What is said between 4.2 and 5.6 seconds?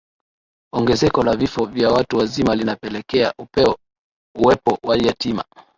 uwepo wa yatima